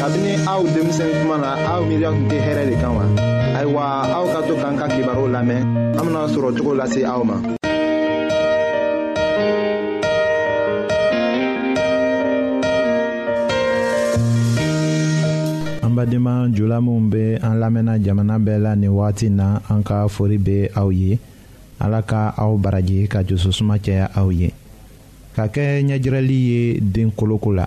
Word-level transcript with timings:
kabini 0.00 0.32
aw 0.48 0.64
denmisɛn 0.64 1.12
kuma 1.20 1.36
na 1.44 1.50
aw 1.76 1.80
miiriya 1.84 2.08
tun 2.08 2.24
tɛ 2.32 2.36
hɛrɛ 2.40 2.62
de 2.72 2.74
kan 2.80 2.92
wa 2.96 3.04
ayiwa 3.56 3.82
aw 4.16 4.24
ka 4.32 4.40
to 4.48 4.54
k'an 4.56 4.74
ka 4.80 4.86
kibaru 4.88 5.28
lamɛn 5.28 5.60
an 5.92 6.00
bena 6.08 6.24
sɔrɔ 6.32 6.50
cogo 6.56 6.72
lase 6.72 7.04
aw 7.04 7.20
ma 7.22 7.36
an 15.84 15.92
badenma 15.92 16.48
jula 16.56 16.80
minw 16.80 17.10
be 17.12 17.36
an 17.44 17.60
lamɛnna 17.60 18.00
jamana 18.00 18.38
bɛɛ 18.40 18.56
la 18.58 18.72
nin 18.76 18.96
wagati 18.96 19.28
na 19.28 19.60
an 19.68 19.82
ka 19.84 20.08
fori 20.08 20.38
be 20.40 20.64
aw 20.80 20.88
ye 20.90 21.18
ala 21.78 22.00
ka 22.00 22.32
aw 22.40 22.56
baraji 22.56 23.04
ka 23.06 23.20
jususuma 23.22 23.76
caya 23.78 24.08
aw 24.16 24.32
ye 24.32 24.48
ka 25.36 25.44
kɛ 25.44 25.84
ɲɛjirɛli 25.84 26.38
ye 26.48 26.80
den 26.80 27.12
koloko 27.12 27.52
la 27.52 27.66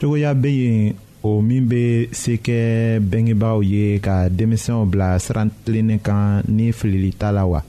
cogoya 0.00 0.32
bɛ 0.34 0.48
yen 0.48 0.94
o 1.28 1.42
min 1.44 1.68
bɛ 1.68 1.80
se 2.20 2.32
kɛ 2.46 2.56
bɛngebaaw 3.10 3.60
ye 3.70 4.00
ka 4.00 4.30
denmisɛnw 4.32 4.86
bila 4.90 5.18
siran 5.20 5.50
tilennin 5.62 6.00
kan 6.00 6.40
ni 6.48 6.72
filili 6.72 7.10
t'a 7.12 7.28
la 7.32 7.44
wa 7.44 7.60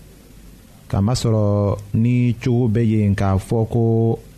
kamasɔrɔ 0.90 1.44
ni 1.94 2.34
cogo 2.42 2.70
bɛ 2.72 2.82
yen 2.92 3.16
k'a 3.20 3.36
fɔ 3.38 3.68
ko 3.74 3.84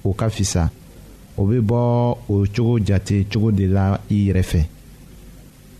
o 0.08 0.14
ka 0.20 0.28
fisa 0.30 0.72
o 1.38 1.42
bɛ 1.46 1.58
bɔ 1.70 1.80
o 2.34 2.36
cogo 2.54 2.80
jate 2.84 3.28
cogo 3.31 3.52
de 3.52 3.66
la 3.68 4.00
i 4.10 4.18
yɛrɛ 4.28 4.44
fɛ 4.52 4.62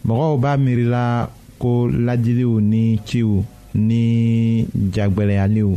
mɔgɔw 0.06 0.38
b'a 0.44 0.54
miirila 0.64 1.04
ko 1.58 1.90
lajiliw 1.90 2.60
ni 2.62 3.00
ciw 3.10 3.42
ni 3.74 4.68
jagbɛlɛyaliw 4.94 5.72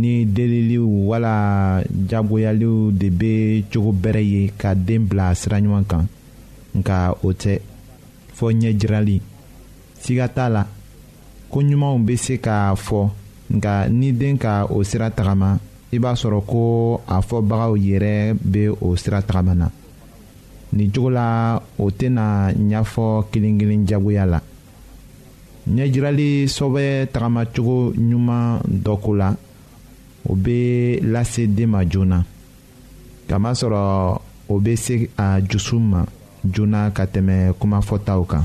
ni 0.00 0.24
deliliw 0.30 0.86
wala 1.10 1.82
jagoyaliw 2.08 2.92
de 2.94 3.08
bɛ 3.10 3.34
cogo 3.72 3.92
bɛrɛ 3.92 4.20
ye 4.22 4.52
ka 4.56 4.74
den 4.74 5.06
bila 5.08 5.34
siraɲuman 5.34 5.84
kan 5.84 6.04
nka 6.78 6.96
o 7.26 7.32
tɛ 7.32 7.58
fɔ 8.36 8.46
ɲɛjirali 8.58 9.18
siga 10.02 10.28
t'a 10.28 10.48
la 10.48 10.62
ko 11.50 11.58
ɲumanw 11.62 11.98
bɛ 12.06 12.16
se 12.16 12.34
k'a 12.38 12.74
fɔ 12.76 13.10
nka 13.56 13.88
ni 13.90 14.12
den 14.12 14.38
ka 14.38 14.64
o 14.70 14.82
sira 14.84 15.10
tagama 15.10 15.58
i 15.92 15.98
b'a 15.98 16.12
sɔrɔ 16.14 16.40
ko 16.46 17.00
a 17.06 17.20
fɔbagaw 17.20 17.74
yɛrɛ 17.76 18.34
bɛ 18.36 18.70
o 18.80 18.94
sira 18.94 19.22
tagama 19.22 19.54
na 19.54 19.68
nin 20.72 20.90
cogo 20.92 21.10
la 21.10 21.58
o 21.78 21.90
tɛna 21.90 22.52
ɲɛfɔ 22.54 23.24
kelen-kelen 23.32 23.86
jagoya 23.88 24.26
la 24.26 24.40
ɲɛjirali 25.74 26.46
sɔbɛ 26.46 27.08
tagamacogo 27.12 27.92
ɲuman 27.98 28.60
dɔ 28.64 28.96
ko 29.02 29.14
la. 29.16 29.34
o 30.28 30.34
bɛ 30.36 31.00
lase 31.12 31.46
den 31.48 31.70
ma 31.70 31.84
joona 31.84 32.24
kamasɔrɔ 33.28 33.80
o 34.48 34.54
bɛ 34.62 34.76
se 34.76 35.10
a 35.16 35.40
dusu 35.40 35.78
ma 35.80 36.04
joona 36.44 36.80
ka 36.96 37.04
tɛmɛ 37.12 37.36
kumafɔtaw 37.60 38.20
kan. 38.30 38.44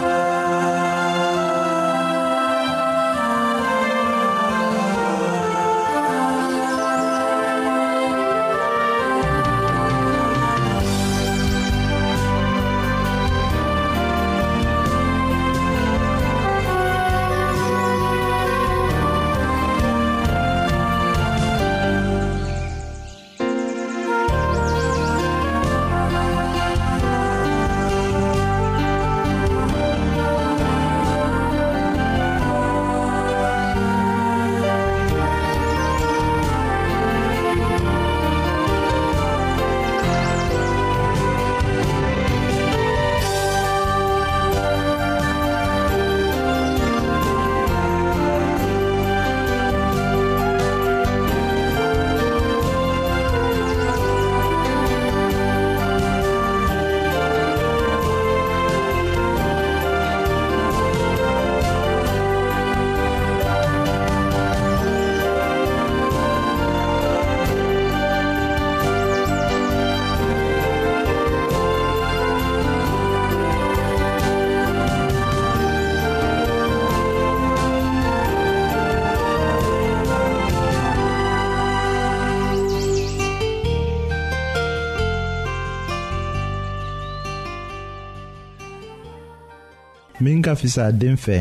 ka 90.51 90.55
fisa 90.59 90.81
a 90.87 90.91
den 90.91 91.15
fɛ 91.25 91.37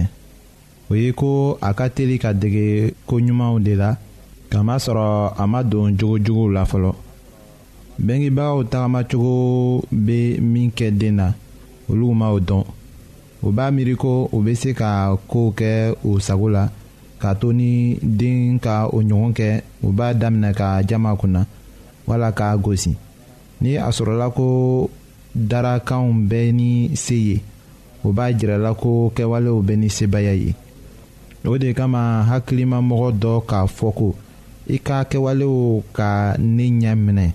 o 0.90 0.94
ye 1.02 1.10
ko 1.20 1.28
a 1.68 1.70
ka 1.78 1.86
teli 1.96 2.16
ka 2.24 2.30
dege 2.40 2.66
koɲumanw 3.08 3.56
de 3.66 3.72
la 3.82 3.90
kamasɔrɔ 4.50 5.06
a 5.42 5.44
ma 5.52 5.60
don 5.70 5.88
jogojuguw 5.98 6.48
la 6.56 6.62
fɔlɔ 6.70 6.90
bɛnkibagaw 8.04 8.58
tagamacogo 8.70 9.32
bɛ 10.06 10.16
min 10.52 10.70
kɛ 10.78 10.86
den 11.00 11.14
na 11.20 11.26
olu 11.90 12.06
ma 12.20 12.26
o 12.36 12.38
dɔn 12.48 12.64
o 13.46 13.48
b'a 13.56 13.66
miiri 13.74 13.94
ko 14.02 14.10
o 14.34 14.38
bɛ 14.44 14.52
se 14.62 14.70
ka 14.80 14.88
kow 15.30 15.48
kɛ 15.58 15.70
o 16.08 16.10
sago 16.26 16.46
la 16.56 16.64
k'a 17.20 17.32
to 17.40 17.48
ni 17.58 17.98
den 18.18 18.58
ka 18.64 18.74
o 18.96 18.98
ɲɔgɔn 19.08 19.32
kɛ 19.38 19.48
o 19.86 19.88
b'a 19.98 20.14
daminɛ 20.20 20.50
ka 20.60 20.82
jama 20.88 21.16
kunna 21.20 21.42
wala 22.08 22.28
k'a 22.38 22.56
gosi 22.64 22.92
ni 23.60 23.70
a 23.76 23.88
sɔrɔla 23.96 24.26
ko 24.36 24.46
darakanw 25.50 26.06
bɛ 26.30 26.40
ni 26.58 26.68
se 26.96 27.14
ye 27.28 27.36
o 28.05 28.12
b'a 28.12 28.32
jirala 28.32 28.75
ko 28.75 29.12
kɛwalew 29.14 29.61
bɛ 29.67 29.75
ni 29.76 29.88
sebaya 29.91 30.32
ye 30.35 30.55
o 31.44 31.56
de 31.58 31.73
kama 31.79 32.02
hakilimamɔgɔ 32.29 33.08
dɔ 33.23 33.32
k'a 33.49 33.61
fɔ 33.76 33.88
ko 33.99 34.08
i 34.69 34.79
ka 34.79 34.99
kɛwalew 35.11 35.82
ka 35.97 36.11
ne 36.38 36.62
ɲɛ 36.81 36.93
minɛ 37.05 37.29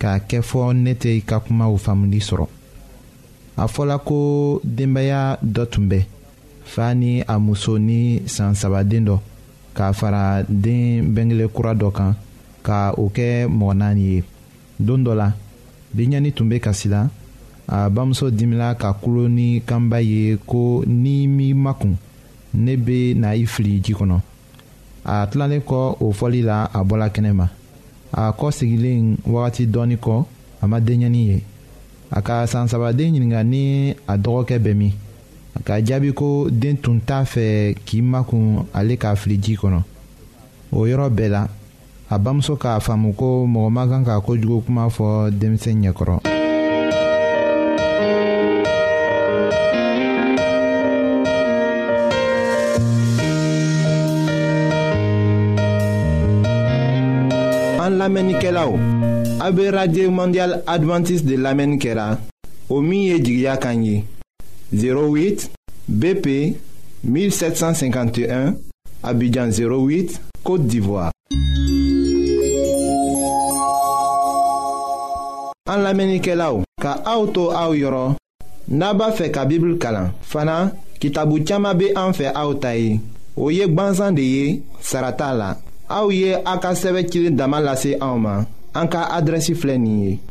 k'a 0.00 0.14
kɛ 0.28 0.40
fɔ 0.48 0.72
ne 0.82 0.92
tɛ 0.94 1.10
i 1.16 1.20
ka 1.28 1.38
kumaw 1.40 1.74
faamuli 1.84 2.20
sɔrɔ 2.20 2.46
a 3.56 3.64
fɔla 3.74 3.98
ko 4.04 4.18
denbaya 4.62 5.38
dɔ 5.42 5.64
tun 5.70 5.88
bɛ 5.90 6.04
fa 6.64 6.94
ni 6.94 7.20
a 7.26 7.38
muso 7.38 7.76
ni 7.78 8.22
san 8.26 8.54
sabaden 8.54 9.04
dɔ 9.04 9.18
k'a 9.74 9.92
fara 9.92 10.42
den 10.48 11.12
bengele 11.14 11.48
kura 11.48 11.74
dɔ 11.74 11.92
kan 11.92 12.14
ka 12.62 12.92
o 12.96 13.10
kɛ 13.10 13.46
mɔgɔ 13.48 13.74
naani 13.76 14.00
ye 14.02 14.24
don 14.78 14.98
dɔ 15.04 15.14
la 15.16 15.32
binɲani 15.96 16.32
tun 16.34 16.48
bɛ 16.50 16.60
kasi 16.62 16.88
la 16.88 17.08
a 17.68 17.88
bamuso 17.90 18.30
dimina 18.30 18.74
ka 18.74 18.92
kulo 18.92 19.28
ni 19.28 19.60
kanba 19.60 20.00
ye 20.02 20.36
ko 20.46 20.82
ni 20.86 21.26
mi 21.26 21.54
makun 21.54 21.96
ne 22.54 22.76
be 22.76 23.14
na 23.14 23.32
i 23.34 23.46
fili 23.46 23.80
ji 23.82 23.92
kɔnɔ 23.94 24.18
a 25.04 25.26
tilalen 25.30 25.60
kɔ 25.60 25.96
o 26.00 26.12
fɔli 26.12 26.42
la 26.42 26.64
a 26.72 26.84
bɔla 26.84 27.08
kɛnɛma 27.12 27.48
a 28.12 28.32
kɔ 28.32 28.50
sigilen 28.52 29.16
wagati 29.26 29.66
dɔɔni 29.66 29.96
kɔ 29.96 30.24
a 30.62 30.66
ma 30.68 30.78
denɲɛni 30.80 31.24
ye 31.26 31.42
a 32.10 32.20
ka 32.22 32.44
san 32.46 32.68
sabaden 32.68 33.14
ɲininka 33.14 33.42
ni 33.46 33.90
a 34.06 34.16
dɔgɔkɛ 34.18 34.58
bɛ 34.58 34.74
min 34.76 34.92
a 35.56 35.62
ka 35.62 35.80
jaabi 35.82 36.12
ko 36.14 36.48
den 36.50 36.76
tun 36.76 37.00
t'a 37.00 37.24
fɛ 37.24 37.74
k'i 37.86 38.02
makun 38.02 38.66
ale 38.74 38.96
k'a 38.96 39.16
fili 39.16 39.38
ji 39.40 39.56
kɔnɔ 39.56 39.80
o 40.72 40.84
yɔrɔ 40.86 41.08
bɛɛ 41.10 41.28
la 41.30 41.48
a 42.10 42.18
bamuso 42.18 42.56
k'a 42.58 42.78
faamu 42.80 43.14
ko 43.16 43.46
mɔgɔ 43.46 43.70
ma 43.70 43.86
kan 43.86 44.04
ka 44.04 44.20
kojugu 44.20 44.62
kuma 44.66 44.86
fɔ 44.90 45.30
denmisɛn 45.30 45.80
ɲɛkɔrɔ 45.82 46.33
A 59.44 59.52
be 59.52 59.70
radye 59.70 60.08
mandyal 60.08 60.62
Adventist 60.66 61.26
de 61.26 61.36
lamen 61.36 61.76
kera. 61.78 62.18
O 62.70 62.80
miye 62.80 63.18
di 63.18 63.42
gya 63.42 63.58
kanyi. 63.58 64.02
08 64.72 65.50
BP 65.86 66.56
1751 67.04 68.56
Abidjan 69.02 69.50
08, 69.52 70.16
Kote 70.42 70.64
Divoa. 70.64 71.10
An 75.68 75.82
lamen 75.84 76.16
ike 76.16 76.32
la 76.34 76.48
ou. 76.54 76.64
Ka 76.80 76.96
a 77.04 77.18
ou 77.20 77.28
tou 77.28 77.52
a 77.52 77.66
ou 77.68 77.76
yoron. 77.76 78.16
Naba 78.68 79.10
fe 79.12 79.28
ka 79.28 79.44
bibl 79.44 79.74
kalan. 79.76 80.14
Fana, 80.22 80.72
ki 80.96 81.12
tabou 81.12 81.44
tchama 81.44 81.74
be 81.74 81.92
an 81.92 82.16
fe 82.16 82.32
a 82.32 82.48
ou 82.48 82.56
tayi. 82.56 82.96
Ou 83.36 83.52
yek 83.52 83.76
banzan 83.76 84.16
de 84.16 84.24
ye, 84.24 84.58
sarata 84.80 85.34
la. 85.36 85.52
A 85.92 86.00
ou 86.06 86.16
ye 86.16 86.32
akaseve 86.32 87.04
chile 87.10 87.36
damalase 87.36 87.98
a 88.00 88.08
ouman. 88.16 88.48
En 88.76 88.88
cas 88.88 89.06
adresse 89.10 89.52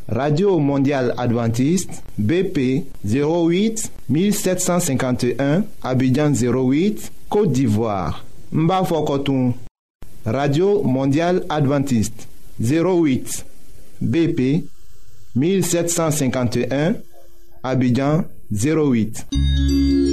radio 0.08 0.60
mondiale 0.60 1.14
adventiste 1.18 2.02
bp 2.18 2.84
08 3.06 3.90
1751 4.10 5.64
abidjan 5.82 6.34
08 6.34 7.12
côte 7.30 7.54
d'ivoire 7.54 8.26
Mbafo 8.52 9.08
radio 10.26 10.84
mondiale 10.84 11.42
adventiste 11.48 12.28
08 12.62 13.46
bp 14.02 14.66
1751 15.38 16.96
abidjan 17.64 18.26
08 18.52 20.13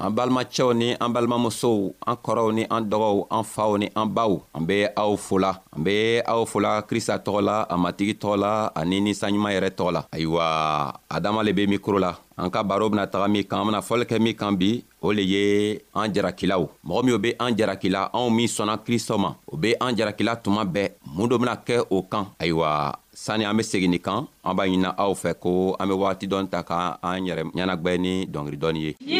an 0.00 0.10
balimacɛw 0.16 0.72
ni 0.74 0.94
an 0.98 1.10
balimamusow 1.12 1.92
an 2.06 2.14
kɔrɔw 2.16 2.54
ni 2.54 2.64
an 2.70 2.82
dɔgɔw 2.90 3.26
an 3.30 3.44
faw 3.44 3.76
ni 3.76 3.88
an 3.94 4.06
baw 4.08 4.40
an 4.54 4.64
be 4.64 4.86
aw 4.96 5.16
fola 5.16 5.60
an 5.76 5.84
be 5.84 6.20
aw 6.26 6.44
fola 6.46 6.82
krista 6.82 7.18
tɔgɔ 7.18 7.40
la 7.42 7.62
a 7.68 7.76
matigi 7.76 8.14
tɔgɔ 8.14 8.36
la 8.38 8.70
ani 8.74 9.00
ninsanɲuman 9.00 9.52
yɛrɛ 9.52 9.70
tɔgɔ 9.76 9.92
la 9.92 10.04
ayiwa 10.12 10.94
adama 11.10 11.42
le 11.44 11.52
be 11.52 11.66
mikro 11.66 11.98
la 12.00 12.16
an 12.38 12.50
ka 12.50 12.62
baro 12.62 12.88
bena 12.88 13.06
taga 13.06 13.28
min 13.30 13.44
kan 13.44 13.60
an 13.60 13.66
bena 13.66 13.80
fɔli 13.82 14.04
kɛ 14.06 14.18
min 14.20 14.34
kan 14.34 14.56
bi 14.56 14.82
o 15.02 15.12
le 15.12 15.20
ye 15.22 15.78
an 15.94 16.12
jarakilaw 16.12 16.66
mɔgɔ 16.86 17.04
minw 17.04 17.18
be 17.20 17.34
an 17.38 17.54
jarakila 17.56 18.10
anw 18.14 18.30
min 18.34 18.48
sɔnna 18.48 18.78
kristɔ 18.78 19.18
ma 19.18 19.34
o 19.46 19.56
be 19.56 19.74
an 19.80 19.94
jarakila 19.96 20.36
tuma 20.42 20.64
bɛɛ 20.64 20.88
mun 21.14 21.28
do 21.28 21.38
bena 21.38 21.56
kɛ 21.56 21.84
o 21.90 22.02
kan 22.02 22.26
ayiwa 22.40 22.96
sani 23.12 23.44
an 23.44 23.54
be 23.54 23.62
segin 23.62 23.90
nin 23.90 23.98
kan 24.00 24.26
an 24.44 24.56
b'a 24.56 24.64
ɲinina 24.66 24.94
aw 24.96 25.12
fɛ 25.12 25.34
ko 25.38 25.76
an 25.78 25.86
be 25.88 25.92
wagati 25.94 26.26
dɔɔni 26.26 26.48
ta 26.48 26.62
ka 26.62 26.98
an 27.02 27.20
yɛrɛ 27.22 27.52
ɲɛnagwɛ 27.52 27.98
ni 27.98 28.26
dɔngiri 28.26 28.56
dɔɔni 28.58 28.80
ye 28.82 28.96
yeah! 29.00 29.19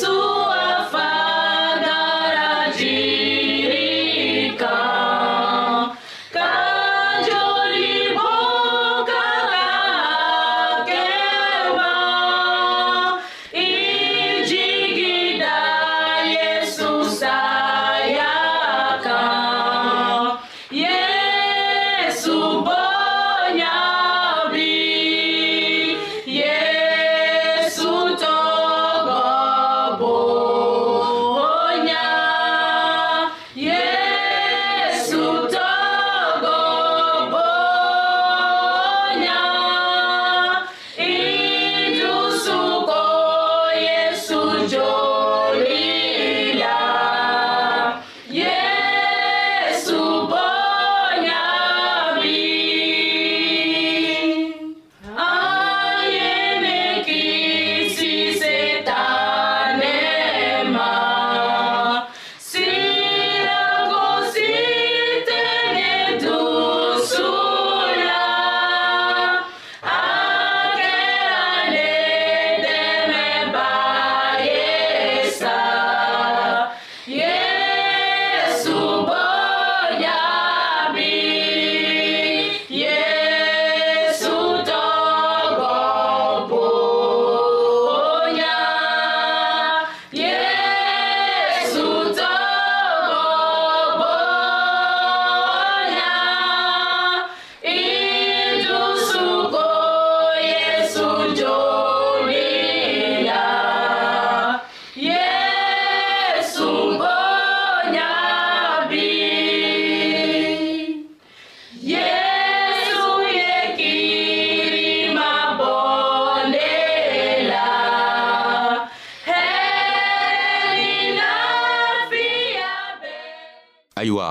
sua 0.00 0.88
fada 0.92 2.68
de 2.76 3.35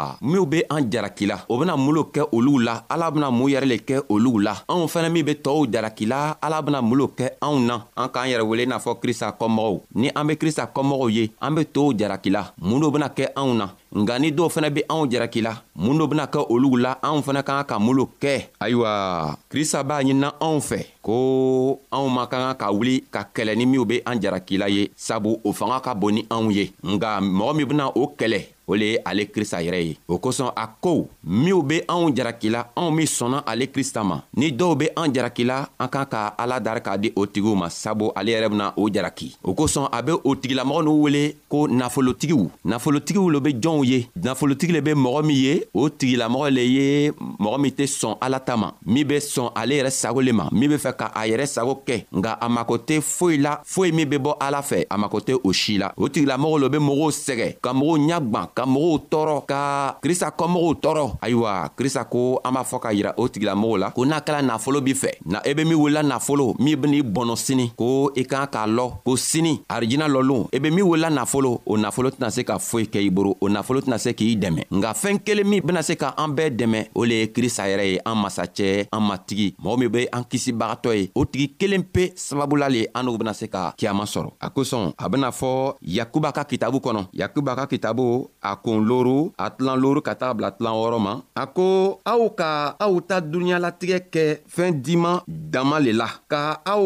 ayiwa 0.05 0.17
minw 0.21 0.45
be 0.45 0.65
an 0.69 0.89
jaraki 0.91 1.25
la 1.27 1.41
o 1.50 1.57
bena 1.57 1.75
mun 1.77 1.93
lo 1.95 2.03
kɛ 2.13 2.24
oluw 2.31 2.59
la 2.59 2.83
ala 2.89 3.12
bena 3.12 3.31
mun 3.31 3.50
yɛrɛ 3.51 3.65
le 3.65 3.75
kɛ 3.77 4.03
oluw 4.09 4.39
la 4.43 4.53
anw 4.69 4.85
fɛnɛ 4.88 5.09
min 5.12 5.25
be 5.25 5.33
tɔɔw 5.41 5.65
jaraki 5.74 6.05
la 6.07 6.35
ala 6.41 6.62
bena 6.62 6.81
mun 6.81 6.97
lo 6.97 7.07
kɛ 7.07 7.27
anw 7.41 7.59
na 7.59 7.81
an 7.95 8.09
k'an 8.09 8.27
yɛrɛ 8.29 8.41
wele 8.43 8.62
i 8.63 8.67
n'a 8.67 8.77
fɔ 8.79 9.00
krista 9.01 9.35
kɔmɔgɔw 9.38 9.79
ni 9.95 10.09
an 10.15 10.27
be 10.27 10.35
krista 10.35 10.65
kɔmɔgɔw 10.74 11.12
ye 11.13 11.29
an 11.41 11.55
be 11.55 11.65
tow 11.65 11.91
jaraki 11.93 12.29
la 12.31 12.45
mun 12.62 12.79
do 12.81 12.91
bena 12.91 13.07
kɛ 13.09 13.33
anw 13.35 13.53
na 13.55 13.69
nga 13.95 14.19
ni 14.19 14.31
dɔw 14.31 14.50
fɛnɛ 14.50 14.69
be 14.74 14.83
anw 14.89 15.07
jaraki 15.09 15.41
la 15.43 15.53
mun 15.75 15.97
do 15.97 16.07
bena 16.07 16.25
kɛ 16.27 16.45
oluw 16.50 16.77
la 16.81 16.95
anw 17.01 17.21
fɛnɛ 17.24 17.43
ka 17.43 17.63
kan 17.63 17.65
ka 17.65 17.79
mun 17.79 17.95
lo 17.97 18.09
kɛ 18.21 18.45
ayiwa 18.62 19.35
krista 19.50 19.83
b'a 19.83 20.01
ɲinina 20.03 20.31
anw 20.39 20.59
fɛ 20.69 20.85
ko 21.01 21.79
anw 21.91 22.07
man 22.13 22.27
ka 22.27 22.38
kan 22.38 22.55
ka 22.55 22.71
wuli 22.71 23.03
ka 23.12 23.27
kɛlɛ 23.33 23.55
ni 23.57 23.65
minw 23.65 23.85
be 23.85 24.01
an 24.05 24.19
jaraki 24.19 24.57
la 24.59 24.65
ye 24.67 24.89
sabu 24.95 25.38
o 25.43 25.51
fanga 25.53 25.79
ka 25.81 25.93
bon 25.95 26.12
ni 26.13 26.24
anw 26.29 26.51
ye 26.53 26.74
nga 26.83 27.19
mɔgɔ 27.21 27.55
min 27.55 27.67
bena 27.67 27.89
o 27.95 28.13
kɛlɛ 28.17 28.54
o 28.67 28.75
le 28.75 28.86
ye 28.91 29.00
ale 29.05 29.25
krista 29.31 29.60
yɛrɛ 29.63 29.79
ye 29.81 29.95
o 30.07 30.17
kosɔn 30.17 30.51
a 30.55 30.67
ko 30.81 31.07
minw 31.24 31.62
be 31.62 31.81
anw 31.88 32.10
jaraki 32.15 32.50
la 32.50 32.63
anw 32.75 32.91
min 32.91 33.05
sɔnna 33.05 33.43
ale 33.45 33.67
krista 33.72 34.03
ma 34.03 34.19
ni 34.38 34.50
dɔw 34.51 34.75
be 34.77 34.86
an 34.98 35.13
jaraki 35.13 35.43
la 35.45 35.67
an 35.79 35.88
kan 35.89 36.05
ka 36.10 36.34
ala 36.38 36.60
dari 36.60 36.79
k'a 36.81 36.98
di 36.98 37.12
o 37.15 37.25
tigiw 37.27 37.55
ma 37.55 37.69
sabu 37.69 38.12
ale 38.15 38.31
yɛrɛ 38.34 38.50
bena 38.50 38.74
o 38.77 38.89
jaraki 38.89 39.36
o 39.43 39.53
kosɔn 39.53 39.89
a 39.91 40.01
be 40.01 40.13
o 40.24 40.36
tigilamɔgɔ 40.36 40.84
n'u 40.84 41.01
wele 41.03 41.36
ko 41.50 41.67
nafolotigiw 41.67 42.48
nafolotigiw 42.65 43.29
lo 43.31 43.39
be 43.39 43.53
jɔnw 43.53 43.86
ye 43.86 44.07
nafolotigi 44.15 44.74
le 44.74 44.81
be 44.81 44.91
mɔgɔ 44.93 45.24
min 45.25 45.36
ye 45.38 45.63
o 45.74 45.89
tigilamɔgɔ 45.89 46.50
le 46.53 46.62
ye 46.62 47.12
mɔgɔ 47.12 47.60
min 47.62 47.72
tɛ 47.72 47.86
sɔn 47.86 48.17
ala 48.22 48.39
ta 48.39 48.57
ma 48.57 48.72
min 48.86 49.05
be 49.07 49.17
sɔn 49.19 49.51
ale 49.55 49.74
yɛrɛ 49.77 49.91
sago 49.91 50.22
le 50.22 50.31
ma 50.34 50.50
min 50.51 50.69
be 50.69 50.77
fɛ 50.77 50.95
ka 50.98 51.12
a 51.13 51.27
yɛrɛ 51.27 51.45
sago 51.48 51.81
kɛ 51.86 52.03
nga 52.15 52.38
a 52.41 52.50
mako 52.50 52.77
tɛ 52.79 53.00
foyi 53.01 53.38
la 53.39 53.57
foyi 53.63 53.91
min 53.93 54.05
be 54.10 54.17
bɔ 54.17 54.36
ala 54.41 54.62
fɛ 54.62 54.86
a 54.89 54.98
mako 54.98 55.19
tɛ 55.19 55.39
o 55.43 55.53
si 55.53 55.77
la 55.77 55.91
o 55.98 56.07
tigilamɔgɔ 56.10 56.60
lo 56.60 56.69
be 56.69 56.77
mɔgɔw 56.79 57.12
sɛgɛ 57.12 57.55
ka 57.62 57.72
mɔgɔw 57.72 57.98
ɲagwan 58.10 58.50
ka 58.55 58.63
mɔgɔw 58.63 58.97
tɔɔrɔ 59.12 59.35
ka 59.51 59.59
krista 60.01 60.27
kɔmɔgɔw 60.31 60.71
tɔɔrɔ 60.83 61.05
ayiwa 61.21 61.69
krista 61.77 62.03
ko 62.05 62.39
an 62.45 62.53
b'a 62.53 62.63
fɔ 62.63 62.79
ka 62.79 62.89
yira 62.93 63.13
o 63.17 63.27
tigilamɔgɔw 63.27 63.77
la 63.79 63.91
ko 63.91 64.05
n'a 64.05 64.19
kɛla 64.21 64.41
nafolo 64.41 64.81
b'i 64.81 64.93
fɛ 64.95 65.12
na 65.25 65.39
i 65.45 65.51
e 65.51 65.53
be 65.53 65.63
min 65.65 65.75
wulila 65.77 66.01
nafolo 66.03 66.55
min 66.59 66.75
ben'i 66.79 67.01
bɔnɔ 67.03 67.35
sini 67.38 67.71
ko 67.75 68.12
i 68.15 68.24
kan 68.24 68.47
k'a 68.47 68.65
lɔ 68.65 69.03
ko 69.03 69.15
sini 69.17 69.59
arijina 69.67 70.07
lɔlon 70.07 70.47
i 70.53 70.57
e 70.57 70.59
be 70.59 70.71
min 70.71 70.85
wulila 70.85 71.09
nafolo 71.12 71.62
o 71.65 71.75
nafolo 71.77 72.09
tɛna 72.12 72.29
se 72.31 72.43
ka 72.43 72.57
foyi 72.57 72.85
kɛ 72.88 73.03
i 73.03 73.09
boro 73.09 73.35
o 73.41 73.47
nafolo 73.50 73.81
tɛna 73.81 73.97
se 74.00 74.13
k'i 74.13 74.38
dɛmɛ 74.39 74.63
nga 74.71 74.93
fɛɛn 74.93 75.19
kelen 75.25 75.47
min 75.50 75.62
bena 75.62 75.81
se 75.83 75.95
ka 75.95 76.13
an 76.17 76.29
bɛɛ 76.35 76.55
dɛmɛ 76.55 76.88
o 76.95 77.03
le 77.03 77.15
ye 77.15 77.27
krista 77.33 77.63
yɛrɛ 77.67 77.85
ye 77.91 78.00
an 78.05 78.15
masacɛ 78.24 78.88
an 78.93 79.01
matigi 79.09 79.53
mɔgɔ 79.62 79.79
min 79.79 79.89
be 79.91 80.07
an 80.13 80.21
kisibagatɔ 80.24 80.95
ye 80.95 81.09
o 81.15 81.25
tigi 81.25 81.50
kelen 81.59 81.83
pe 81.83 82.13
sababula 82.15 82.70
le 82.72 82.87
an 82.96 83.03
n'u 83.05 83.18
bena 83.18 83.33
se 83.33 83.48
ka 83.48 83.74
kiyaman 83.77 84.05
sɔrɔ 84.05 84.29
a 84.39 84.50
kosɔn 84.50 84.94
a 84.98 85.09
bena 85.09 85.29
fɔ 85.31 85.75
yakuba 85.81 86.31
ka 86.33 86.44
kitabu 86.46 86.79
kɔnɔ 86.79 87.07
yakuba 87.13 87.55
ka 87.55 87.65
kitabu 87.68 88.29
a 88.46 88.53
kun 88.62 88.86
loru 88.88 89.34
a 89.44 89.50
tilan 89.55 89.77
loru 89.84 90.00
ka 90.08 90.14
taga 90.20 90.36
bila 90.38 90.50
tilan 90.58 90.75
wɔɔrɔ 90.79 91.00
ma 91.08 91.14
a 91.42 91.44
ko 91.58 91.68
aw 92.12 92.22
ka 92.40 92.50
aw 92.86 92.94
ta 93.10 93.16
dunuɲalatigɛ 93.31 93.98
kɛ 94.14 94.25
fɛɛn 94.53 94.74
diman 94.86 95.18
dama 95.53 95.77
le 95.86 95.92
la 96.01 96.08
ka 96.31 96.42
aw 96.74 96.86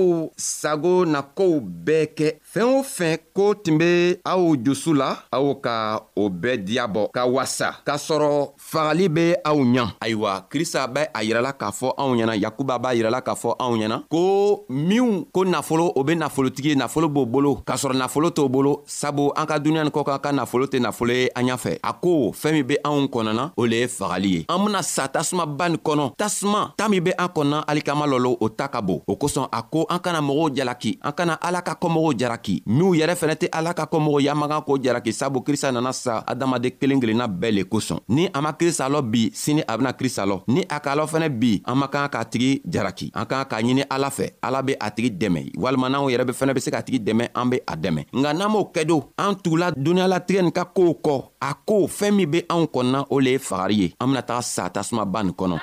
sago 0.61 0.93
na 1.13 1.19
kow 1.37 1.53
bɛɛ 1.85 2.03
kɛ 2.17 2.27
fɛɛn 2.53 2.79
o 2.79 2.81
fɛn 2.83 3.17
ko 3.35 3.53
tun 3.53 3.77
be 3.77 4.17
aw 4.25 4.55
jusu 4.57 4.93
la 4.93 5.17
aw 5.31 5.53
ka 5.61 6.01
o 6.15 6.29
bɛɛ 6.29 6.57
diyabɔ 6.65 7.09
ka 7.13 7.25
wasa 7.27 7.75
k'a 7.85 7.95
sɔrɔ 7.97 8.53
fagali 8.57 9.07
be 9.07 9.35
aw 9.45 9.55
ɲa 9.61 9.87
ayiwa 10.01 10.47
krista 10.49 10.87
bɛ 10.87 11.09
a 11.13 11.21
yirɛla 11.23 11.53
k'a 11.53 11.69
fɔ 11.71 11.93
anw 11.97 12.15
ɲɛna 12.17 12.35
yakuba 12.41 12.79
b'a 12.79 12.95
yirɛla 12.95 13.21
k'a 13.21 13.35
fɔ 13.37 13.53
anw 13.59 13.77
ɲɛna 13.77 14.01
ko 14.09 14.65
minw 14.69 15.25
ko 15.31 15.45
nafolo 15.45 15.91
o 15.95 16.03
be 16.03 16.15
nafolotigi 16.15 16.69
ye 16.69 16.75
nafolo 16.75 17.07
b'o 17.07 17.25
bolo 17.27 17.61
k'a 17.67 17.75
sɔrɔ 17.77 17.95
nafolo 17.97 18.31
t'o 18.33 18.49
bolo 18.49 18.81
sabu 18.87 19.29
an 19.37 19.45
ka 19.45 19.59
duniɲa 19.59 19.83
ni 19.83 19.89
kɔ 19.91 20.03
kan 20.05 20.17
ka 20.19 20.31
nafolo 20.33 20.65
tɛ 20.65 20.79
nafolo 20.81 21.13
ye 21.13 21.29
an 21.35 21.45
ɲafɛ 21.45 21.77
a 21.83 21.93
ko 21.93 22.31
fɛɛn 22.31 22.53
min 22.53 22.63
be 22.67 22.77
anw 22.83 23.05
kɔnɔna 23.13 23.51
o 23.57 23.65
le 23.67 23.75
ye 23.75 23.85
fagali 23.87 24.29
ye 24.31 24.45
an 24.49 24.57
bena 24.65 24.81
sa 24.81 25.07
tasumaba 25.07 25.69
ni 25.69 25.77
kɔnɔ 25.77 26.15
tasuma 26.17 26.73
taa 26.75 26.89
min 26.89 27.03
be 27.03 27.11
an 27.15 27.27
kɔnɔna 27.27 27.65
alikama 27.67 28.07
lɔlo 28.07 28.35
o 28.41 28.49
ta 28.49 28.67
ka 28.67 28.81
bon 28.81 29.01
o 29.07 29.13
kosɔn 29.15 29.47
a 29.53 29.61
ko 29.61 29.85
an 29.87 29.99
kana 29.99 30.19
mɔgɔw 30.19 30.55
jalaki 30.55 30.97
an 31.03 31.11
kana 31.11 31.33
ala 31.43 31.61
ka 31.61 31.75
kɔmɔgɔw 31.75 32.17
jalaki 32.17 32.38
jaraki 32.39 32.63
minw 32.65 32.95
yɛrɛ 32.95 33.15
fɛnɛ 33.15 33.35
tɛ 33.35 33.47
ala 33.51 33.73
ka 33.73 33.85
kɔmɔgɔ 33.85 34.21
yamaga 34.23 34.61
k'o 34.65 34.77
jaraki 34.77 35.11
sabu 35.13 35.41
krista 35.43 35.71
nana 35.71 35.93
sa 35.93 36.23
adamaden 36.27 36.71
kelen 36.79 36.99
kelenna 37.01 37.27
bɛɛ 37.27 37.51
le 37.51 37.63
kosɔn 37.63 37.99
ni 38.09 38.29
a 38.33 38.41
ma 38.41 38.53
krista 38.53 38.87
lɔ 38.89 39.01
bi 39.01 39.29
sini 39.33 39.63
a 39.67 39.77
bena 39.77 39.93
krista 39.93 40.25
lɔ 40.25 40.41
ni 40.47 40.61
a 40.69 40.79
k'a 40.79 40.95
lɔ 40.95 41.05
fɛnɛ 41.07 41.29
bi 41.39 41.61
an 41.65 41.75
man 41.77 41.89
kan 41.89 42.07
k'a 42.09 42.23
tigi 42.31 42.61
jaraki 42.65 43.11
an 43.13 43.25
kan 43.25 43.43
k'a 43.45 43.61
ɲini 43.61 43.85
ala 43.89 44.09
fɛ 44.09 44.31
ala 44.41 44.61
be 44.63 44.73
a 44.79 44.91
tigi 44.91 45.11
dɛmɛ 45.17 45.51
walima 45.57 45.89
n'anw 45.89 46.07
yɛrɛ 46.09 46.25
be 46.27 46.33
fɛnɛ 46.33 46.53
be 46.55 46.59
se 46.61 46.71
k'a 46.71 46.83
tigi 46.85 46.99
dɛmɛ 47.03 47.27
an 47.35 47.49
be 47.49 47.59
a 47.67 47.75
dɛmɛ 47.77 48.05
nga 48.13 48.33
n'an 48.33 48.49
m'o 48.51 48.71
kɛ 48.73 48.85
do 48.87 49.03
an 49.17 49.35
tugula 49.35 49.71
dunuɲalatigɛ 49.75 50.41
nin 50.41 50.51
ka 50.51 50.65
koow 50.65 50.93
kɔ 51.03 51.23
a 51.41 51.53
koo 51.65 51.87
fɛɛn 51.87 52.15
min 52.15 52.29
be 52.31 52.41
anw 52.49 52.65
kɔnɔna 52.67 53.05
o 53.09 53.19
le 53.19 53.31
ye 53.31 53.37
fagari 53.39 53.75
ye 53.75 53.93
an 53.99 54.07
bena 54.07 54.21
taga 54.23 54.41
sa 54.43 54.69
tasumaba 54.69 55.23
nin 55.23 55.33
kɔnɔ 55.33 55.59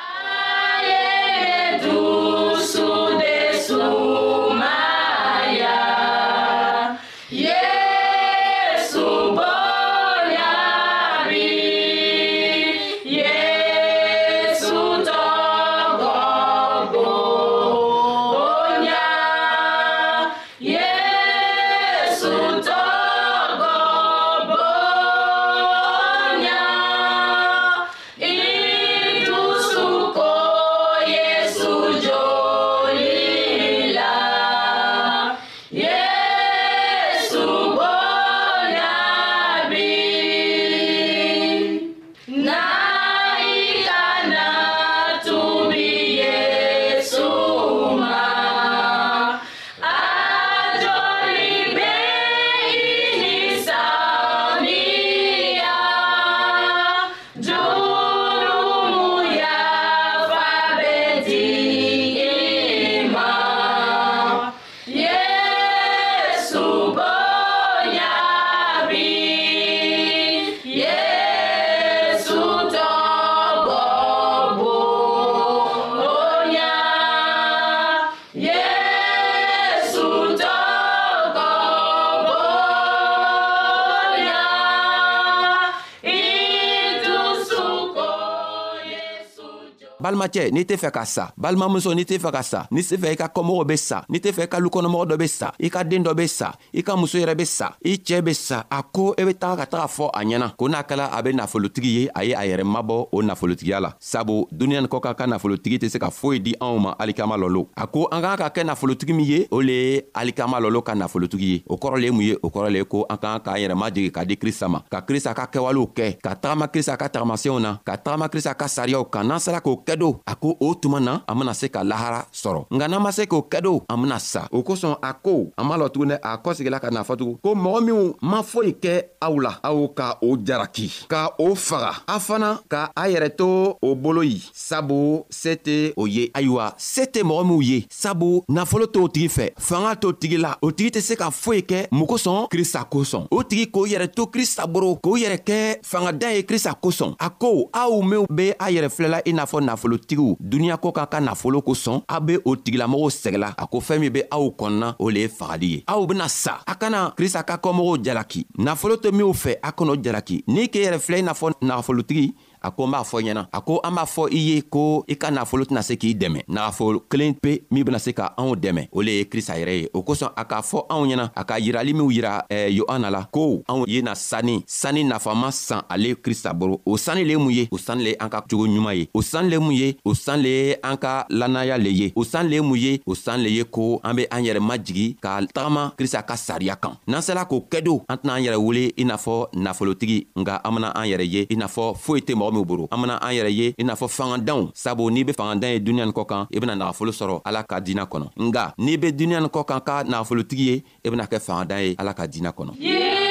balimakɛ 90.27 90.51
n'i 90.53 90.65
tɛ 90.65 90.77
fɛ 90.77 90.91
ka 90.91 91.05
sa 91.05 91.33
balimamuso 91.39 91.95
n'i 91.95 92.05
tɛ 92.05 92.19
fɛ 92.19 92.31
ka 92.33 92.43
sa 92.43 92.67
n'i 92.71 92.81
tɛ 92.83 92.97
fɛ 92.99 93.09
i 93.13 93.17
ka 93.17 93.29
kɔmɔgɔw 93.29 93.65
be 93.67 93.77
sa 93.77 94.03
n'i 94.11 94.19
tɛ 94.19 94.33
fɛ 94.35 94.43
i 94.43 94.49
ka 94.49 94.59
lukɔnɔmɔgɔ 94.59 95.07
dɔ 95.09 95.17
be 95.19 95.27
sa 95.29 95.51
i 95.61 95.69
ka 95.71 95.83
den 95.85 96.03
dɔ 96.05 96.15
be 96.15 96.27
sa 96.27 96.53
i 96.75 96.83
ka 96.83 96.97
muso 96.97 97.19
yɛrɛ 97.19 97.35
be 97.37 97.45
sa 97.45 97.69
i 97.85 97.95
cɛɛ 97.99 98.23
be 98.25 98.35
sa 98.35 98.63
a 98.71 98.83
ko 98.83 99.15
i 99.19 99.23
e 99.23 99.25
be 99.25 99.35
taga 99.35 99.65
ka 99.65 99.67
taga 99.79 99.87
fɔ 99.89 100.11
a 100.15 100.21
ɲɛna 100.25 100.57
ko 100.57 100.69
n'a 100.69 100.83
kɛla 100.83 101.11
a 101.19 101.23
be 101.23 101.33
nafolotigi 101.33 101.87
ye 101.97 102.09
a 102.15 102.25
ye 102.25 102.33
a 102.35 102.43
yɛrɛ 102.43 102.65
mabɔ 102.65 103.09
o 103.13 103.23
nafolotigiya 103.23 103.81
la 103.81 103.93
sabu 104.01 104.47
duniɲa 104.53 104.83
ni 104.83 104.89
kɔ 104.89 105.01
ka 105.01 105.13
ka 105.15 105.27
nafolotigi 105.27 105.79
tɛ 105.79 105.89
se 105.91 105.99
ka 105.99 106.11
foyi 106.11 106.41
di 106.43 106.55
anw 106.61 106.79
ma 106.79 106.95
alikama 106.99 107.37
lɔlo 107.37 107.69
a 107.77 107.87
ko 107.87 108.09
an 108.13 108.21
k'an 108.23 108.37
ka 108.39 108.49
kɛ 108.51 108.65
nafolotigi 108.65 109.13
min 109.15 109.25
ye 109.27 109.47
o 109.51 109.61
le 109.61 109.73
ye 109.73 110.01
alikama 110.15 110.61
lɔlo 110.61 110.83
ka 110.85 110.93
nafolotigi 110.95 111.43
ye 111.47 111.63
o 111.69 111.77
kɔrɔ 111.77 112.01
le 112.01 112.05
ye 112.05 112.11
mun 112.11 112.23
ye 112.25 112.37
o 112.43 112.49
kɔrɔ 112.51 112.71
le 112.73 112.79
ye 112.79 112.85
ko 112.85 113.07
an 113.11 113.17
k'an 113.19 113.41
k'an 113.41 113.57
yɛrɛ 113.57 113.75
majigi 113.77 114.11
ka 114.13 114.25
di 114.25 114.37
krista 114.37 114.69
ma 114.69 114.81
ka 114.91 115.01
krista 115.01 115.35
ka 115.35 115.47
kɛwalew 115.47 115.87
kɛ 115.95 116.19
ka 116.23 116.35
tagama 116.35 116.67
krista 116.69 116.97
ka 116.99 117.09
tagamasenw 117.09 117.61
na 117.61 117.77
ka 117.85 117.97
tagama 117.97 118.29
krista 118.29 118.55
ka 118.57 118.67
sariyaw 118.67 119.05
kan 119.11 119.25
n'an 119.27 119.41
sera 119.41 119.61
k'o 119.61 119.83
kɛ 119.85 119.97
do 119.99 120.16
kado 120.17 120.21
a 120.27 120.35
ko 120.35 120.57
o 120.61 120.75
tuma 120.75 121.01
na 121.01 121.23
an 121.29 121.39
bena 121.39 121.55
se 121.55 121.69
ka 121.69 121.83
lahara 121.85 122.25
sɔrɔ 122.33 122.65
nka 122.71 122.89
n'an 122.89 123.03
ma 123.03 123.13
se 123.13 123.27
k'o 123.27 123.43
kado 123.49 123.83
an 123.89 123.97
bena 124.03 124.19
sa 124.19 124.49
o 124.53 124.63
kosɔn 124.63 124.97
a 125.03 125.13
ko 125.13 125.51
an 125.57 125.65
m'a 125.67 125.77
lɔ 125.77 125.91
tugun 125.93 126.09
dɛ 126.09 126.19
a 126.23 126.37
kɔsegila 126.43 126.81
ka 126.81 126.91
na 126.91 127.03
fɔ 127.03 127.17
tugun 127.17 127.39
ko 127.43 127.55
mɔgɔ 127.55 127.81
minw 127.85 128.15
ma 128.23 128.43
foyi 128.43 128.75
kɛ 128.83 129.03
aw 129.21 129.39
la 129.41 129.59
aw 129.63 129.89
ka 129.95 130.19
o 130.23 130.37
jaraki 130.39 131.07
ka 131.09 131.31
o 131.39 131.55
faga 131.55 131.93
a 132.09 132.21
fana 132.21 132.61
ka 132.69 132.91
a 132.97 133.09
yɛrɛ 133.09 133.37
to 133.37 133.77
o 133.83 133.95
bolo 133.95 134.21
ye 134.23 134.41
sabu 134.53 135.23
se 135.31 135.55
tɛ 135.57 135.93
o 135.97 136.07
ye 136.07 136.31
ayiwa 136.35 136.75
se 136.79 137.05
tɛ 137.05 137.23
mɔgɔ 137.23 137.45
minw 137.47 137.63
ye 137.63 137.87
sabu 137.91 138.43
nafolo 138.49 138.87
t'o 138.87 139.09
tigi 139.09 139.29
fɛ 139.29 139.51
fanga 139.59 139.97
t'o 139.97 140.13
tigi 140.13 140.37
la 140.39 140.57
o 140.63 140.71
tigi 140.71 140.91
tɛ 140.99 141.01
se 141.01 141.17
ka 141.17 141.31
foyi 141.31 141.61
kɛ 141.65 141.89
mun 141.93 142.07
kosɔn 142.07 142.49
krista 142.51 142.85
kosɔn 142.89 143.27
o 143.31 143.43
tigi 143.43 143.67
k'o 143.71 143.87
yɛrɛ 143.87 144.11
to 144.15 144.27
krista 144.27 144.67
boro 144.67 144.95
k'o 144.97 145.17
yɛrɛ 145.17 145.39
kɛ 145.45 145.79
fangada 145.83 146.33
ye 146.35 146.43
krista 146.43 146.73
kosɔn 146.81 147.17
a 147.21 147.31
ko 147.31 147.69
aw 147.73 148.01
minw 148.03 148.27
be 148.35 148.51
a 148.59 148.71
yɛrɛ 148.71 148.89
filɛla 148.91 149.23
i 149.27 149.33
n'a 149.33 149.45
fɔ 149.45 149.61
nafolo 149.65 149.97
tigiw 150.07 150.37
duniɲa 150.41 150.77
ko 150.77 150.93
ka 150.93 151.07
ka 151.07 151.21
nafolo 151.21 151.61
kosɔn 151.63 152.01
aw 152.09 152.21
be 152.21 152.35
o 152.45 152.57
tigilamɔgɔw 152.57 153.11
sɛgɛla 153.11 153.49
a 153.59 153.67
ko 153.67 153.79
fɛɛn 153.81 153.99
min 154.01 154.13
be 154.13 154.23
aw 154.31 154.51
kɔnɔna 154.59 154.95
o 154.99 155.09
le 155.11 155.21
ye 155.21 155.29
fagali 155.29 155.71
ye 155.73 155.83
aw 155.87 156.07
bena 156.07 156.29
sa 156.29 156.61
a 156.67 156.75
kana 156.75 157.13
krista 157.17 157.43
ka 157.45 157.57
kɔmɔgɔw 157.57 158.05
jalaki 158.05 158.47
nafolo 158.59 158.97
tɛ 158.97 159.13
minw 159.13 159.33
fɛ 159.33 159.57
a 159.63 159.73
kan'o 159.73 159.97
jalaki 160.03 160.43
n'i 160.49 160.69
k'i 160.69 160.85
yɛrɛ 160.87 160.99
filɛ 161.01 161.19
i 161.19 161.23
n'a 161.23 161.35
fɔ 161.35 161.53
nafolotigi 161.63 162.33
a 162.63 162.71
ko 162.71 162.87
n 162.87 162.91
b'a 162.93 163.03
fɔ 163.03 163.21
i 163.21 163.25
ɲɛna 163.27 163.47
a 163.53 163.61
ko 163.61 163.81
an 163.83 163.95
b'a 163.95 164.05
fɔ 164.05 164.29
i 164.33 164.39
ye 164.49 164.61
ko 164.63 165.05
i 165.09 165.15
ka 165.17 165.31
nafolo 165.31 165.65
tɛna 165.65 165.83
se 165.83 165.97
k'i 165.97 166.15
dɛmɛ 166.17 166.45
nagafolo 166.49 167.01
kelen 167.11 167.35
pe 167.35 167.61
min 167.71 167.85
bena 167.85 167.99
se 167.99 168.13
ka 168.13 168.33
anw 168.37 168.55
dɛmɛ 168.57 168.89
o 168.93 169.01
le 169.03 169.13
ye 169.19 169.25
krista 169.25 169.55
yɛrɛ 169.59 169.81
ye 169.81 169.89
o 169.95 170.03
kosɔn 170.03 170.33
a 170.37 170.45
k'a 170.45 170.63
fɔ 170.63 170.87
anw 170.89 171.07
ɲɛna 171.07 171.31
a 171.35 171.45
ka 171.45 171.55
yirali 171.59 171.93
minw 171.95 172.09
yira 172.11 172.45
eh, 172.51 172.71
yohana 172.71 173.11
la 173.11 173.25
ko 173.31 173.63
anw 173.69 173.87
yena 173.87 174.15
sanni 174.15 174.65
sanni 174.67 175.05
nafama 175.05 175.51
san 175.53 175.83
ale 175.89 176.15
krista 176.15 176.53
boro 176.55 176.81
o 176.87 176.97
sanni 176.97 177.25
le 177.25 177.31
ye 177.31 177.37
mun 177.37 177.51
ye 177.51 177.69
o 177.71 177.77
sanni 177.79 178.05
le 178.05 178.11
ye 178.11 178.17
an 178.21 178.29
ka 178.31 178.43
jogo 178.49 178.65
ɲuman 178.67 178.95
ye 178.97 179.09
o 179.15 179.23
sanni 179.23 179.51
le 179.51 179.59
mun 179.61 179.73
ye 179.75 179.97
o 180.05 180.15
sanni 180.15 180.43
le 180.43 180.49
ye 180.49 180.77
an 180.83 180.97
ka 180.97 181.27
lannaya 181.31 181.79
le 181.79 181.91
ye 181.91 182.13
o 182.17 182.25
sanni 182.25 182.49
le 182.51 182.55
ye 182.57 182.61
mun 182.63 182.79
ye 182.79 183.03
o 183.07 183.15
sanni 183.15 183.45
le 183.45 183.51
ye 183.51 183.65
ko 183.65 184.01
an 184.03 184.15
be 184.17 184.27
an 184.31 184.43
yɛrɛ 184.43 184.61
majigi 184.61 185.17
ka 185.21 185.41
tagama 185.55 185.93
krista 185.97 186.23
ka 186.25 186.35
sariya 186.37 186.77
kan 186.77 186.97
n'an 187.07 187.21
sela 187.23 187.45
k'o 187.47 187.67
kɛdo 187.69 188.03
an 188.09 188.17
tɛna 188.17 188.35
an 188.37 188.43
yɛrɛ 188.43 188.57
wele 188.59 188.93
i 188.97 189.05
n'a 189.05 189.17
fɔ 189.17 189.49
nafolotigi 189.55 190.27
nga 190.37 190.61
an 190.65 190.75
bena 190.75 190.89
an 190.95 191.05
yɛrɛ 191.07 191.25
ye 191.31 191.47
i 191.51 191.55
n'a 191.57 191.67
fɔ 191.67 191.95
foyi 191.97 192.21
tɛ 192.23 192.35
mɔgɔ 192.35 192.46
mɔgɔ 192.47 192.53
minw 192.53 192.65
boro 192.65 192.89
an 192.91 193.01
mana 193.01 193.19
an 193.23 193.33
yɛrɛ 193.35 193.53
ye 193.53 193.75
i 193.79 193.85
n'a 193.85 193.95
fɔ 193.95 194.09
fangadanw 194.09 194.71
sabu 194.75 195.11
n'i 195.11 195.23
be 195.25 195.33
fangadan 195.33 195.71
ye 195.73 195.81
duniɲa 195.81 196.07
ni 196.07 196.13
kɔ 196.13 196.25
kan 196.27 196.47
i 196.53 196.59
bena 196.61 196.75
nagafolo 196.75 197.11
sɔrɔ 197.13 197.41
ala 197.45 197.63
ka 197.63 197.81
diinɛ 197.81 198.07
kɔnɔ 198.11 198.27
nga 198.41 198.75
n'i 198.79 198.97
be 198.97 199.13
duniɲa 199.13 199.43
ni 199.43 199.49
kɔ 199.49 199.65
kan 199.67 199.81
ka 199.81 200.03
nagafolotigi 200.05 200.65
ye 200.71 200.85
i 201.05 201.11
bena 201.11 201.25
kɛ 201.27 201.41
fangadan 201.41 201.81
ye 201.83 201.95
ala 201.99 202.15
ka 202.15 202.27
diinɛ 202.27 202.53
kɔnɔ 202.57 202.75
yeah! 202.79 203.26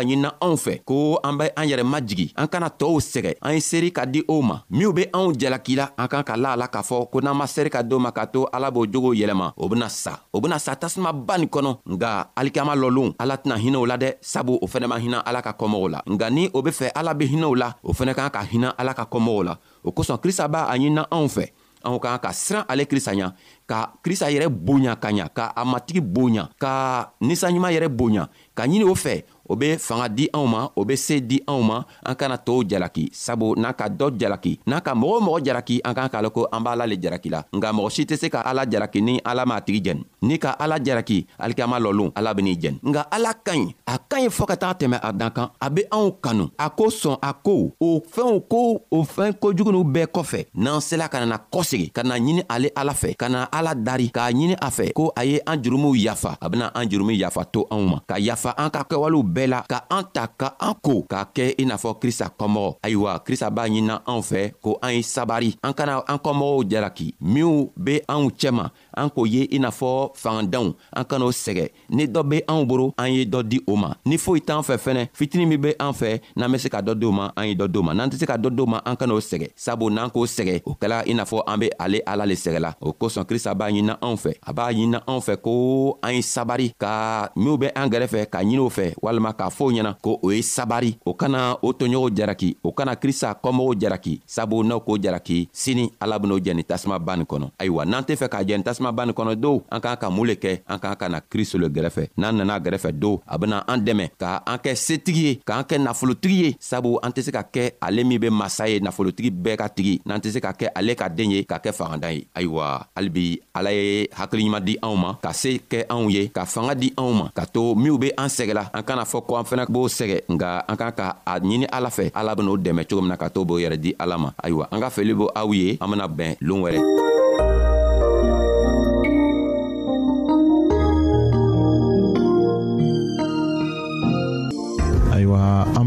ɲinina 0.04 0.32
anw 0.40 0.56
fɛ 0.56 0.78
ko 0.84 1.18
an 1.22 1.36
be 1.36 1.50
an 1.56 1.66
yɛrɛ 1.68 1.82
majigi 1.84 2.32
an 2.36 2.46
kana 2.48 2.68
tɔɔw 2.70 3.00
sɛgɛ 3.00 3.34
an 3.42 3.52
ye 3.54 3.60
seeri 3.60 3.92
ka 3.92 4.04
di 4.06 4.22
o 4.28 4.40
ma 4.42 4.62
minw 4.70 4.92
be 4.92 5.04
anw 5.12 5.32
jalaki 5.34 5.76
la 5.76 5.90
an 5.98 6.08
kan 6.08 6.22
ka 6.24 6.36
la 6.36 6.52
a 6.52 6.56
la 6.56 6.68
k'a 6.68 6.82
fɔ 6.82 7.10
ko 7.10 7.20
n'an 7.20 7.34
ma 7.36 7.46
seri 7.46 7.68
ka 7.70 7.82
do 7.82 7.98
ma 7.98 8.10
k'a 8.12 8.26
to 8.32 8.46
ala 8.52 8.70
b'o 8.70 8.86
jogow 8.86 9.14
yɛlɛma 9.14 9.52
o 9.56 9.68
bena 9.68 9.88
sa 9.88 10.16
o 10.32 10.40
bena 10.40 10.58
sa 10.58 10.74
tasumaba 10.76 11.38
nin 11.38 11.48
kɔnɔ 11.48 11.76
nga 11.86 12.30
alikama 12.36 12.74
lɔlon 12.74 13.14
ala 13.18 13.36
tɛna 13.36 13.56
hinɛw 13.60 13.86
la 13.86 13.96
dɛ 13.96 14.14
sabu 14.20 14.58
o 14.62 14.66
fɛnɛ 14.66 14.86
ma 14.88 14.96
hinɛ 14.98 15.18
ala 15.24 15.42
ka 15.42 15.52
kɔmɔgɔw 15.58 15.90
la 15.90 16.02
nga 16.06 16.30
ni 16.30 16.50
o 16.54 16.62
be 16.62 16.70
fɛ 16.70 16.90
ala 16.96 17.14
be 17.14 17.26
hinɛw 17.28 17.54
la 17.56 17.74
o 17.84 17.92
fɛnɛ 17.92 18.14
kan 18.14 18.30
ka 18.30 18.42
hinɛ 18.44 18.72
ala 18.78 18.94
ka 18.94 19.04
kɔmɔgɔw 19.10 19.44
la 19.44 19.58
o 19.84 19.90
kosɔn 19.92 20.18
krista 20.22 20.48
b'a 20.48 20.64
a 20.68 20.76
ɲinina 20.78 21.06
anw 21.10 21.26
fɛ 21.28 21.46
anw 21.84 21.98
kan 21.98 22.18
ka 22.18 22.28
siran 22.32 22.64
ale 22.68 22.84
krista 22.86 23.12
ɲa 23.12 23.32
ka 23.66 23.92
krista 24.04 24.30
yɛrɛ 24.32 24.48
boya 24.48 24.96
ka 24.96 25.08
ɲa 25.10 25.28
ka 25.34 25.52
a 25.56 25.64
matigi 25.64 26.00
boya 26.00 26.48
ka 26.58 27.12
ninsanɲuman 27.20 27.72
yɛrɛ 27.72 27.88
boya 27.88 28.28
ka 28.54 28.64
ɲini 28.66 28.84
o 28.84 28.94
fɛ 28.94 29.22
o 29.50 29.56
be 29.56 29.76
fanga 29.78 30.06
di 30.08 30.30
anw 30.32 30.46
ma 30.46 30.62
o 30.76 30.84
be 30.84 30.96
se 30.96 31.18
di 31.26 31.40
anw 31.46 31.60
ma 31.66 31.82
an 32.06 32.14
kana 32.14 32.38
tow 32.38 32.62
jalaki 32.64 33.08
sabu 33.12 33.52
n'a 33.58 33.72
ka 33.74 33.88
dɔ 33.88 34.10
jalaki 34.20 34.60
n'a 34.66 34.80
ka 34.80 34.94
mɔgɔ 34.94 35.14
o 35.16 35.20
mɔgɔ 35.20 35.40
jalaki 35.46 35.80
an 35.84 35.94
k'an 35.94 36.08
k'a 36.08 36.22
lɔn 36.22 36.30
ko 36.32 36.46
an 36.52 36.60
b'ala 36.62 36.86
le 36.86 36.96
jaraki 37.02 37.28
la 37.30 37.42
nka 37.56 37.72
mɔgɔ 37.74 37.90
si 37.90 38.02
tɛ 38.04 38.16
se 38.16 38.30
ka 38.30 38.40
ala 38.40 38.64
jaraki 38.70 39.02
ni 39.02 39.18
ala 39.24 39.44
m'a 39.46 39.60
tigi 39.60 39.80
jɛni 39.90 40.02
n'i 40.22 40.38
ka 40.38 40.52
ala 40.58 40.78
jaraki 40.82 41.26
alikiyama 41.38 41.78
lɔlon 41.80 42.12
ala 42.14 42.34
ben'i 42.34 42.54
jɛni 42.54 42.78
nka 42.82 43.00
ala 43.10 43.34
ka 43.34 43.52
ɲi 43.52 43.74
a 43.86 43.98
ka 43.98 44.16
ɲi 44.20 44.28
fɔɔ 44.30 44.46
ka 44.52 44.56
taga 44.56 44.74
tɛmɛ 44.80 44.98
a 45.02 45.12
dan 45.12 45.30
kan 45.30 45.50
a 45.60 45.70
be 45.70 45.82
anw 45.90 46.12
kanu 46.22 46.48
a 46.58 46.70
ko 46.70 46.84
sɔn 46.86 47.18
a 47.22 47.32
ko 47.34 47.74
o 47.80 47.90
fɛnw 48.00 48.46
ko 48.48 48.62
o 48.90 49.02
fɛn 49.02 49.34
kojuguniw 49.42 49.82
bɛɛ 49.82 50.06
kɔfɛ 50.14 50.46
n'an 50.54 50.80
sela 50.80 51.08
ka 51.08 51.18
nana 51.18 51.38
kɔsegi 51.52 51.90
ka 51.92 52.02
na 52.02 52.14
ɲini 52.14 52.44
ale 52.48 52.70
ala 52.76 52.92
fɛ 52.92 53.16
ka 53.16 53.28
na 53.28 53.44
ala 53.50 53.74
dari 53.74 54.10
k'a 54.10 54.30
ɲini 54.30 54.54
a 54.60 54.70
fɛ 54.70 54.92
ko 54.92 55.10
a 55.16 55.24
ye 55.24 55.40
an 55.46 55.58
jurumuw 55.58 55.96
yafa 55.98 56.38
a 56.40 56.48
bena 56.48 56.70
an 56.74 56.86
jurumu 56.88 57.12
yafa 57.18 57.44
to 57.50 57.66
anw 57.70 57.88
ma 57.90 57.98
ka 58.06 58.14
yafa 58.18 58.54
an 58.56 58.70
ka 58.70 58.84
kɛwalew 58.86 59.24
bɛɛ 59.26 59.38
bɛɛ 59.40 59.46
la 59.54 59.60
ka 59.72 59.78
an 59.96 60.04
ta 60.14 60.24
ka 60.40 60.48
an 60.66 60.74
ko 60.84 60.92
k'a 61.10 61.20
kɛ 61.36 61.44
i 61.60 61.64
n'a 61.64 61.76
fɔ 61.82 61.90
krista 62.00 62.26
kɔmɔgɔ 62.38 62.70
ayiwa 62.84 63.12
krista 63.26 63.48
b'a 63.56 63.62
ɲinina 63.66 63.94
anw 64.10 64.22
fɛ 64.30 64.40
ko 64.64 64.70
an 64.84 64.92
ye 64.96 65.02
sabari 65.14 65.50
an 65.66 65.72
kana 65.78 65.94
an 66.12 66.18
kɔmɔgɔw 66.24 66.62
jalaki 66.70 67.08
minw 67.32 67.50
be 67.84 67.94
anw 68.14 68.26
cɛma 68.40 68.64
an 69.00 69.10
k'o 69.14 69.26
ye 69.26 69.44
i 69.52 69.58
n'a 69.58 69.70
fɔ 69.70 70.12
fangadenw 70.14 70.72
an 70.96 71.04
kan'o 71.04 71.30
sɛgɛ 71.32 71.66
ni 71.90 72.06
dɔ 72.06 72.22
be 72.28 72.42
anw 72.46 72.64
boro 72.66 72.92
an 72.98 73.12
ye 73.14 73.24
dɔ 73.24 73.42
di 73.42 73.60
o 73.66 73.76
ma 73.76 73.94
ni 74.04 74.18
foyi 74.18 74.40
t'an 74.40 74.60
fɛ 74.60 74.76
fɛnɛ 74.76 75.06
fitini 75.14 75.46
min 75.46 75.60
be 75.60 75.74
an 75.80 75.92
fɛ 75.92 76.20
n'an 76.36 76.52
be 76.52 76.58
se 76.58 76.68
ka 76.68 76.80
dɔ 76.80 76.94
di 76.98 77.06
o 77.06 77.10
ma 77.12 77.30
an 77.36 77.48
ye 77.48 77.54
dɔ 77.54 77.68
di 77.68 77.78
o 77.78 77.82
ma 77.82 77.94
n'an 77.94 78.08
tɛ 78.10 78.18
se 78.20 78.26
ka 78.26 78.36
dɔ 78.36 78.50
di 78.54 78.62
o 78.62 78.66
ma 78.66 78.82
an 78.84 78.96
kan'o 78.96 79.20
sɛgɛ 79.20 79.48
sabu 79.56 79.90
n'an 79.90 80.08
k'o 80.10 80.26
sɛgɛ 80.26 80.62
o 80.66 80.74
kɛla 80.80 81.02
i 81.08 81.14
n'a 81.14 81.24
fɔ 81.24 81.42
an 81.46 81.58
be 81.60 81.70
ale 81.80 82.02
ala 82.06 82.26
le 82.26 82.34
sɛgɛla 82.34 82.74
o 82.80 82.92
kosɔn 82.92 83.24
krista 83.24 83.54
b'a 83.54 83.70
ɲinina 83.70 83.96
anw 84.02 84.16
fɛ 84.16 84.34
a 84.42 84.52
b'a 84.54 84.72
ɲinina 84.72 85.02
anw 85.06 85.20
fɛ 85.20 85.36
ko 85.40 85.98
an 86.02 86.14
ye 86.14 86.20
sabari 86.22 86.72
ka 86.78 87.30
minw 87.36 87.56
be 87.58 87.68
an 87.74 87.88
gɛrɛfɛ 87.90 88.26
ka 88.30 88.38
ɲini 88.42 88.58
o 88.60 88.68
fɛ 88.68 88.92
walima 89.02 89.32
k'a 89.36 89.48
fɔ 89.50 89.72
ɲɛna 89.72 89.94
ko 90.02 90.18
o 90.22 90.30
ye 90.30 90.42
sabari 90.42 90.96
o 91.06 91.14
kana 91.14 91.56
o 91.62 91.72
toɲɔgɔnw 91.72 92.10
jaraki 92.16 92.56
o 92.62 92.72
kana 92.72 92.96
krista 92.96 93.34
kɔmɔgɔw 93.42 93.80
jaraki 93.80 94.20
sabu 94.26 94.62
n'aw 94.64 94.80
k'o 94.80 94.98
jaraki 94.98 95.48
sini 95.52 95.90
ala 96.00 96.18
ben'o 96.20 96.38
jɛni 96.38 96.64
tasuma 96.64 96.98
ba 96.98 97.16
nin 97.16 97.24
kɔnɔ 97.26 97.50
ayiwa 97.58 97.84
n'an 97.86 98.02
tɛ 98.04 98.16
fɛ 98.16 98.28
k'a 98.28 98.44
jɛni 98.44 98.62
tasuma 98.64 98.89
caaman 98.90 98.96
b'an 98.96 99.06
nin 99.06 99.14
kɔnɔ 99.14 99.40
do 99.40 99.62
an 99.70 99.80
k'an 99.80 99.96
ka 99.96 100.10
mun 100.10 100.26
le 100.28 100.34
kɛ 100.34 100.58
an 100.68 100.78
k'an 100.78 100.96
ka 100.96 101.08
na 101.08 101.20
kristo 101.20 101.58
le 101.58 101.68
gɛrɛfɛ 101.68 102.10
n'an 102.16 102.36
nana 102.36 102.58
gɛrɛfɛ 102.58 102.92
do 102.98 103.20
a 103.26 103.38
bena 103.38 103.62
an 103.68 103.78
dɛmɛ 103.84 104.10
ka 104.18 104.42
an 104.46 104.56
kɛ 104.58 104.74
setigi 104.74 105.22
ye 105.22 105.40
k'an 105.46 105.64
kɛ 105.64 105.78
nafolotigi 105.78 106.36
ye 106.44 106.56
sabu 106.58 106.98
an 107.02 107.10
tɛ 107.12 107.22
se 107.22 107.30
ka 107.32 107.42
kɛ 107.42 107.72
ale 107.82 108.04
min 108.04 108.18
be 108.20 108.28
masa 108.30 108.68
ye 108.68 108.80
nafolotigi 108.80 109.30
bɛɛ 109.30 109.56
ka 109.58 109.68
tigi 109.68 110.00
n'an 110.06 110.20
tɛ 110.20 110.32
se 110.32 110.40
ka 110.40 110.52
kɛ 110.52 110.68
ale 110.74 110.94
ka 110.94 111.08
den 111.08 111.30
ye 111.30 111.44
ka 111.44 111.58
kɛ 111.58 111.72
fangadan 111.72 112.12
ye 112.14 112.26
ayiwa 112.34 112.84
halibi 112.96 113.40
ala 113.54 113.70
ye 113.72 114.08
hakiliɲuman 114.12 114.64
di 114.64 114.76
anw 114.82 114.96
ma 114.98 115.14
ka 115.22 115.32
se 115.32 115.60
kɛ 115.70 115.84
anw 115.88 116.10
ye 116.10 116.28
ka 116.28 116.44
fanga 116.46 116.74
di 116.74 116.90
anw 116.96 117.12
ma 117.12 117.28
ka 117.34 117.44
to 117.46 117.74
minw 117.74 117.98
be 117.98 118.12
an 118.16 118.28
sɛgɛla 118.28 118.70
an 118.74 118.82
kana 118.82 119.04
fɔ 119.04 119.22
ko 119.26 119.36
an 119.36 119.44
fɛnɛ 119.44 119.66
b'o 119.68 119.86
sɛgɛ 119.88 120.20
nga 120.30 120.64
an 120.68 120.76
kan 120.76 120.92
ka 120.96 121.16
a 121.26 121.38
ɲini 121.40 121.66
ala 121.72 121.88
fɛ 121.88 122.10
ala 122.14 122.34
ben'o 122.34 122.56
dɛmɛ 122.56 122.88
cogo 122.88 123.02
min 123.02 123.08
na 123.10 123.16
ka 123.16 123.28
to 123.28 123.44
b'o 123.44 123.58
yɛrɛ 123.60 123.76
di 123.80 123.94
ala 123.98 124.18
ma 124.18 124.30
ayiwa 124.42 124.68
an 124.70 124.80
ka 124.80 124.90
feli 124.90 125.14
b' 125.14 125.30
aw 125.34 125.52
ye 125.52 125.78
an 125.80 125.88
bena 125.90 126.08
bɛn 126.08 126.36
loon 126.40 126.60
wɛrɛ 126.62 127.09